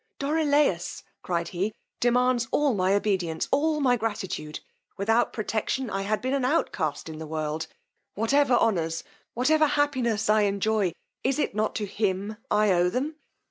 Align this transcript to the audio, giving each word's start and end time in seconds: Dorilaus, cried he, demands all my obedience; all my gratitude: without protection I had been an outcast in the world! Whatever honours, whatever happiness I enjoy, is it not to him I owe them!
Dorilaus, 0.17 1.03
cried 1.21 1.49
he, 1.49 1.75
demands 1.99 2.47
all 2.49 2.73
my 2.73 2.95
obedience; 2.95 3.47
all 3.51 3.79
my 3.79 3.95
gratitude: 3.97 4.59
without 4.97 5.31
protection 5.31 5.91
I 5.91 6.01
had 6.01 6.23
been 6.23 6.33
an 6.33 6.43
outcast 6.43 7.07
in 7.07 7.19
the 7.19 7.27
world! 7.27 7.67
Whatever 8.15 8.55
honours, 8.55 9.03
whatever 9.35 9.67
happiness 9.67 10.27
I 10.27 10.41
enjoy, 10.41 10.93
is 11.23 11.37
it 11.37 11.53
not 11.53 11.75
to 11.75 11.85
him 11.85 12.37
I 12.49 12.71
owe 12.71 12.89
them! 12.89 13.17